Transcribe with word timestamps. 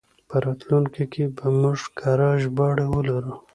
په 0.29 0.35
راتلونکي 0.45 1.03
کې 1.13 1.23
به 1.35 1.45
موږ 1.59 1.79
کره 1.99 2.29
ژباړې 2.43 2.85
ولرو. 2.89 3.33